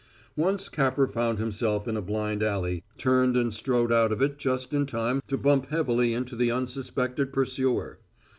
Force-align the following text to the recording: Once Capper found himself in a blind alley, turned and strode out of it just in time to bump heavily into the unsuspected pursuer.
Once 0.35 0.67
Capper 0.67 1.07
found 1.07 1.37
himself 1.37 1.87
in 1.87 1.95
a 1.95 2.01
blind 2.01 2.41
alley, 2.41 2.83
turned 2.97 3.37
and 3.37 3.53
strode 3.53 3.91
out 3.91 4.11
of 4.11 4.19
it 4.19 4.39
just 4.39 4.73
in 4.73 4.87
time 4.87 5.21
to 5.27 5.37
bump 5.37 5.69
heavily 5.69 6.11
into 6.11 6.35
the 6.35 6.49
unsuspected 6.49 7.31
pursuer. 7.31 7.99